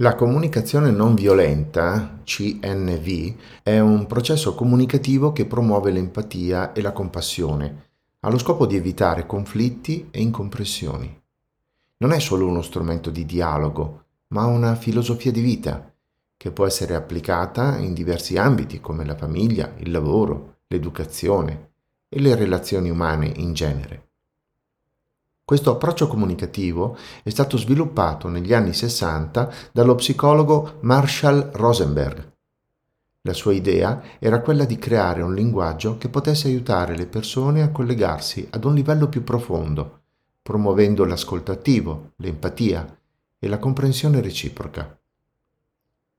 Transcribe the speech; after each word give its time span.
La 0.00 0.14
comunicazione 0.14 0.90
non 0.90 1.14
violenta, 1.14 2.18
CNV, 2.22 3.34
è 3.62 3.78
un 3.78 4.04
processo 4.04 4.54
comunicativo 4.54 5.32
che 5.32 5.46
promuove 5.46 5.90
l'empatia 5.90 6.74
e 6.74 6.82
la 6.82 6.92
compassione, 6.92 7.84
allo 8.20 8.36
scopo 8.36 8.66
di 8.66 8.76
evitare 8.76 9.24
conflitti 9.24 10.08
e 10.10 10.20
incomprensioni. 10.20 11.18
Non 11.96 12.12
è 12.12 12.18
solo 12.18 12.46
uno 12.46 12.60
strumento 12.60 13.08
di 13.08 13.24
dialogo, 13.24 14.04
ma 14.28 14.44
una 14.44 14.74
filosofia 14.74 15.32
di 15.32 15.40
vita 15.40 15.90
che 16.36 16.50
può 16.50 16.66
essere 16.66 16.94
applicata 16.94 17.78
in 17.78 17.94
diversi 17.94 18.36
ambiti 18.36 18.82
come 18.82 19.02
la 19.02 19.16
famiglia, 19.16 19.72
il 19.78 19.90
lavoro, 19.90 20.58
l'educazione 20.66 21.70
e 22.10 22.20
le 22.20 22.34
relazioni 22.34 22.90
umane 22.90 23.32
in 23.36 23.54
genere. 23.54 24.08
Questo 25.46 25.70
approccio 25.70 26.08
comunicativo 26.08 26.96
è 27.22 27.30
stato 27.30 27.56
sviluppato 27.56 28.26
negli 28.26 28.52
anni 28.52 28.72
60 28.72 29.52
dallo 29.70 29.94
psicologo 29.94 30.78
Marshall 30.80 31.52
Rosenberg. 31.52 32.32
La 33.20 33.32
sua 33.32 33.52
idea 33.52 34.02
era 34.18 34.40
quella 34.40 34.64
di 34.64 34.76
creare 34.76 35.22
un 35.22 35.32
linguaggio 35.32 35.98
che 35.98 36.08
potesse 36.08 36.48
aiutare 36.48 36.96
le 36.96 37.06
persone 37.06 37.62
a 37.62 37.70
collegarsi 37.70 38.48
ad 38.50 38.64
un 38.64 38.74
livello 38.74 39.08
più 39.08 39.22
profondo, 39.22 40.00
promuovendo 40.42 41.04
l'ascolto 41.04 41.52
attivo, 41.52 42.14
l'empatia 42.16 42.98
e 43.38 43.46
la 43.46 43.60
comprensione 43.60 44.20
reciproca. 44.20 44.98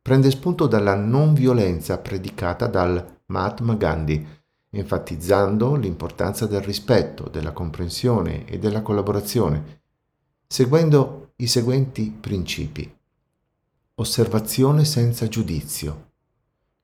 Prende 0.02 0.32
spunto 0.32 0.68
dalla 0.68 0.96
non 0.96 1.34
violenza 1.34 1.98
predicata 1.98 2.68
dal 2.68 3.20
Mahatma 3.26 3.76
Gandhi, 3.76 4.26
enfatizzando 4.70 5.76
l'importanza 5.76 6.46
del 6.46 6.62
rispetto, 6.62 7.30
della 7.30 7.52
comprensione 7.52 8.46
e 8.46 8.60
della 8.60 8.82
collaborazione, 8.82 9.82
seguendo 10.46 11.32
i 11.38 11.48
seguenti 11.48 12.10
principi. 12.10 12.96
Osservazione 13.96 14.86
senza 14.86 15.28
giudizio. 15.28 16.12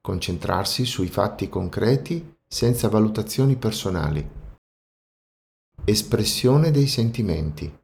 Concentrarsi 0.01 0.85
sui 0.85 1.07
fatti 1.07 1.49
concreti 1.49 2.35
senza 2.47 2.89
valutazioni 2.89 3.55
personali. 3.55 4.27
Espressione 5.85 6.71
dei 6.71 6.87
sentimenti. 6.87 7.79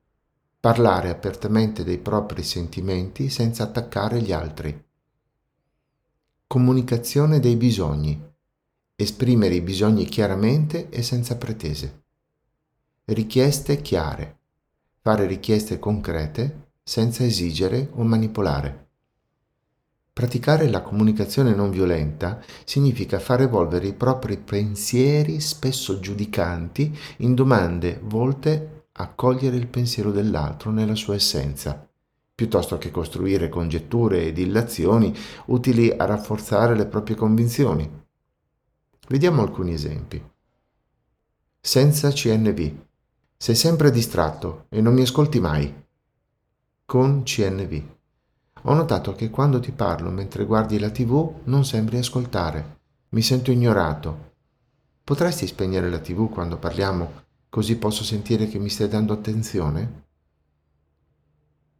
Parlare 0.59 1.09
apertamente 1.09 1.83
dei 1.83 1.97
propri 1.97 2.43
sentimenti 2.43 3.29
senza 3.29 3.63
attaccare 3.63 4.21
gli 4.21 4.31
altri. 4.31 4.85
Comunicazione 6.47 7.39
dei 7.39 7.55
bisogni 7.55 8.28
esprimere 9.02 9.55
i 9.55 9.61
bisogni 9.61 10.03
chiaramente 10.03 10.89
e 10.89 11.03
senza 11.03 11.38
pretese. 11.38 12.02
Richieste 13.05 13.80
chiare. 13.80 14.39
Fare 15.00 15.25
richieste 15.25 15.80
concrete 15.80 16.72
senza 16.83 17.23
esigere 17.23 17.92
o 17.94 18.03
manipolare. 18.03 18.88
Praticare 20.11 20.70
la 20.70 20.81
comunicazione 20.81 21.55
non 21.55 21.72
violenta 21.72 22.44
significa 22.66 23.20
far 23.20 23.39
evolvere 23.39 23.88
i 23.88 23.94
propri 23.94 24.36
pensieri, 24.36 25.39
spesso 25.39 26.02
giudicanti, 26.02 26.94
in 27.20 27.36
domande 27.36 28.02
volte 28.03 28.88
a 28.92 29.08
cogliere 29.14 29.55
il 29.55 29.67
pensiero 29.67 30.11
dell'altro 30.11 30.72
nella 30.72 30.95
sua 30.95 31.16
essenza, 31.16 31.88
piuttosto 32.36 32.77
che 32.77 32.92
costruire 32.92 33.47
congetture 33.47 34.25
ed 34.25 34.38
illazioni 34.38 35.16
utili 35.45 35.89
a 35.89 36.03
rafforzare 36.03 36.75
le 36.75 36.86
proprie 36.86 37.16
convinzioni. 37.16 38.08
Vediamo 39.09 39.41
alcuni 39.41 39.73
esempi. 39.73 40.23
Senza 41.59 42.11
CNV. 42.11 42.75
Sei 43.35 43.55
sempre 43.55 43.89
distratto 43.89 44.67
e 44.69 44.81
non 44.81 44.93
mi 44.93 45.02
ascolti 45.02 45.39
mai. 45.39 45.88
Con 46.85 47.23
CNV. 47.23 47.83
Ho 48.63 48.73
notato 48.75 49.15
che 49.15 49.31
quando 49.31 49.59
ti 49.59 49.71
parlo 49.71 50.11
mentre 50.11 50.45
guardi 50.45 50.77
la 50.77 50.91
TV 50.91 51.39
non 51.45 51.65
sembri 51.65 51.97
ascoltare. 51.97 52.81
Mi 53.09 53.23
sento 53.23 53.49
ignorato. 53.49 54.33
Potresti 55.03 55.47
spegnere 55.47 55.89
la 55.89 55.97
TV 55.97 56.30
quando 56.30 56.57
parliamo, 56.57 57.23
così 57.49 57.77
posso 57.77 58.03
sentire 58.03 58.47
che 58.47 58.59
mi 58.59 58.70
stai 58.70 58.89
dando 58.89 59.14
attenzione? 59.14 60.03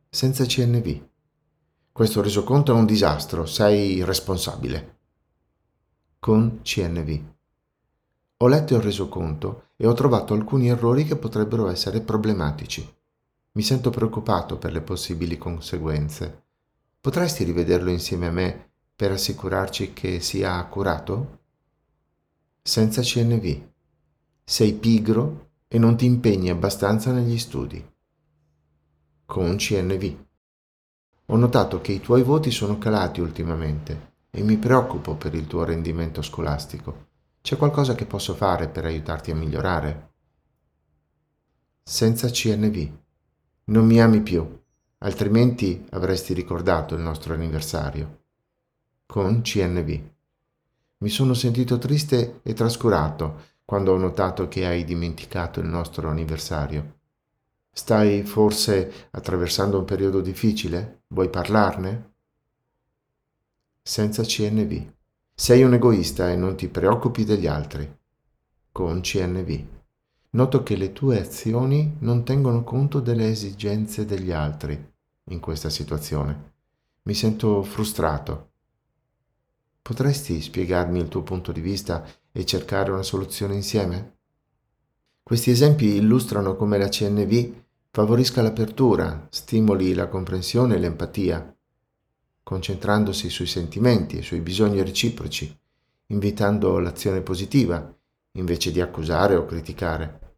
Senza 0.10 0.46
CNV. 0.46 1.00
Questo 1.92 2.24
resoconto 2.24 2.72
è 2.72 2.76
un 2.76 2.88
disastro, 2.88 3.46
sei 3.46 4.04
responsabile 4.04 4.98
con 6.20 6.60
CNV. 6.64 7.22
Ho 8.42 8.48
letto 8.48 8.76
il 8.76 8.82
resoconto 8.82 9.70
e 9.78 9.88
ho 9.88 9.94
trovato 9.94 10.34
alcuni 10.34 10.68
errori 10.68 11.06
che 11.06 11.16
potrebbero 11.16 11.70
essere 11.70 12.02
problematici. 12.02 12.88
Mi 13.54 13.62
sento 13.62 13.90
preoccupato 13.90 14.58
per 14.58 14.74
le 14.74 14.82
possibili 14.82 15.38
conseguenze. 15.38 16.44
Potresti 17.00 17.46
rivederlo 17.46 17.90
insieme 17.90 18.28
a 18.28 18.32
me 18.32 18.70
per 18.94 19.12
assicurarci 19.12 19.94
che 19.94 20.20
sia 20.20 20.56
accurato? 20.56 21.40
Senza 22.62 23.02
CNV. 23.02 23.68
Sei 24.44 24.74
pigro 24.74 25.52
e 25.70 25.78
non 25.78 25.96
ti 25.96 26.06
impegni 26.06 26.50
abbastanza 26.50 27.14
negli 27.14 27.38
studi. 27.38 27.84
Con 29.26 29.56
CNV. 29.56 30.16
Ho 31.28 31.36
notato 31.38 31.80
che 31.80 31.94
i 31.94 32.02
tuoi 32.02 32.24
voti 32.24 32.52
sono 32.52 32.78
calati 32.78 33.22
ultimamente 33.22 34.09
e 34.32 34.42
mi 34.44 34.58
preoccupo 34.58 35.16
per 35.16 35.34
il 35.34 35.48
tuo 35.48 35.64
rendimento 35.64 36.22
scolastico. 36.22 37.08
C'è 37.42 37.58
qualcosa 37.58 37.96
che 37.96 38.06
posso 38.06 38.36
fare 38.36 38.68
per 38.68 38.86
aiutarti 38.86 39.32
a 39.32 39.36
migliorare? 39.36 40.10
Senza 41.84 42.30
CNV. 42.30 42.92
Non 43.66 43.86
mi 43.86 44.02
ami 44.02 44.22
più, 44.22 44.62
altrimenti 45.00 45.86
avresti 45.92 46.34
ricordato 46.34 46.96
il 46.96 47.02
nostro 47.02 47.34
anniversario. 47.34 48.24
Con 49.06 49.42
CNV. 49.42 50.02
Mi 50.98 51.10
sono 51.10 51.34
sentito 51.34 51.78
triste 51.78 52.42
e 52.44 52.54
trascurato 52.54 53.48
quando 53.64 53.94
ho 53.94 53.98
notato 53.98 54.48
che 54.48 54.66
hai 54.66 54.84
dimenticato 54.84 55.60
il 55.60 55.68
nostro 55.68 56.10
anniversario. 56.10 56.98
Stai 57.72 58.24
forse 58.24 59.08
attraversando 59.12 59.80
un 59.80 59.86
periodo 59.86 60.22
difficile? 60.22 61.04
Vuoi 61.08 61.30
parlarne? 61.30 62.09
Senza 63.82 64.24
CNV. 64.24 64.92
Sei 65.34 65.64
un 65.64 65.74
egoista 65.74 66.32
e 66.32 66.36
non 66.36 66.56
ti 66.56 66.68
preoccupi 66.68 67.24
degli 67.24 67.48
altri. 67.48 67.98
Con 68.72 69.02
CNV. 69.02 69.64
Noto 70.32 70.64
che 70.64 70.76
le 70.76 70.94
tue 70.94 71.20
azioni 71.20 71.96
non 72.00 72.24
tengono 72.24 72.64
conto 72.64 73.00
delle 73.00 73.30
esigenze 73.30 74.06
degli 74.06 74.32
altri 74.32 74.92
in 75.30 75.40
questa 75.40 75.70
situazione. 75.70 76.54
Mi 77.04 77.14
sento 77.14 77.64
frustrato. 77.64 78.50
Potresti 79.82 80.42
spiegarmi 80.42 81.00
il 81.00 81.08
tuo 81.08 81.24
punto 81.24 81.52
di 81.52 81.62
vista 81.62 82.06
e 82.32 82.46
cercare 82.46 82.92
una 82.92 83.02
soluzione 83.02 83.56
insieme? 83.56 84.18
Questi 85.24 85.52
esempi 85.52 85.96
illustrano 85.96 86.56
come 86.56 86.78
la 86.78 86.90
CNV 86.90 87.54
favorisca 87.92 88.42
l'apertura, 88.42 89.28
stimoli 89.32 89.94
la 89.94 90.08
comprensione 90.08 90.76
e 90.76 90.80
l'empatia 90.80 91.56
concentrandosi 92.50 93.30
sui 93.30 93.46
sentimenti 93.46 94.18
e 94.18 94.22
sui 94.24 94.40
bisogni 94.40 94.82
reciproci, 94.82 95.56
invitando 96.08 96.80
l'azione 96.80 97.22
positiva 97.22 97.96
invece 98.32 98.72
di 98.72 98.82
accusare 98.82 99.36
o 99.36 99.46
criticare. 99.46 100.38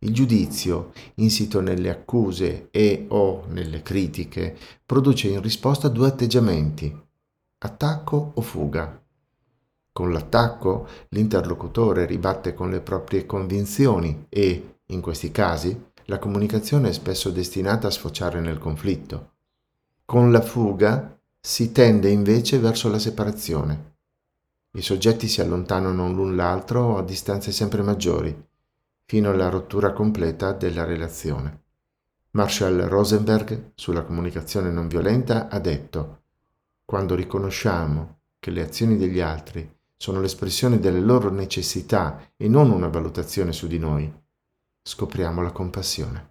Il 0.00 0.12
giudizio, 0.12 0.90
insito 1.16 1.60
nelle 1.60 1.90
accuse 1.90 2.66
e 2.72 3.04
o 3.10 3.44
nelle 3.46 3.82
critiche, 3.82 4.56
produce 4.84 5.28
in 5.28 5.40
risposta 5.40 5.86
due 5.86 6.08
atteggiamenti, 6.08 6.92
attacco 7.58 8.32
o 8.34 8.40
fuga. 8.40 9.00
Con 9.92 10.12
l'attacco 10.12 10.88
l'interlocutore 11.10 12.06
ribatte 12.06 12.54
con 12.54 12.70
le 12.70 12.80
proprie 12.80 13.24
convinzioni 13.24 14.26
e, 14.28 14.78
in 14.86 15.00
questi 15.00 15.30
casi, 15.30 15.80
la 16.06 16.18
comunicazione 16.18 16.88
è 16.88 16.92
spesso 16.92 17.30
destinata 17.30 17.86
a 17.86 17.92
sfociare 17.92 18.40
nel 18.40 18.58
conflitto. 18.58 19.36
Con 20.10 20.32
la 20.32 20.40
fuga 20.40 21.20
si 21.38 21.70
tende 21.70 22.08
invece 22.08 22.58
verso 22.58 22.88
la 22.88 22.98
separazione. 22.98 23.96
I 24.70 24.80
soggetti 24.80 25.28
si 25.28 25.42
allontanano 25.42 26.10
l'un 26.10 26.34
l'altro 26.34 26.96
a 26.96 27.02
distanze 27.02 27.52
sempre 27.52 27.82
maggiori, 27.82 28.34
fino 29.04 29.28
alla 29.28 29.50
rottura 29.50 29.92
completa 29.92 30.52
della 30.52 30.84
relazione. 30.84 31.64
Marshall 32.30 32.88
Rosenberg 32.88 33.72
sulla 33.74 34.02
comunicazione 34.02 34.70
non 34.70 34.88
violenta 34.88 35.48
ha 35.48 35.58
detto 35.58 36.22
quando 36.86 37.14
riconosciamo 37.14 38.20
che 38.38 38.50
le 38.50 38.62
azioni 38.62 38.96
degli 38.96 39.20
altri 39.20 39.70
sono 39.94 40.22
l'espressione 40.22 40.80
delle 40.80 41.00
loro 41.00 41.28
necessità 41.28 42.30
e 42.34 42.48
non 42.48 42.70
una 42.70 42.88
valutazione 42.88 43.52
su 43.52 43.66
di 43.66 43.78
noi, 43.78 44.10
scopriamo 44.80 45.42
la 45.42 45.52
compassione. 45.52 46.27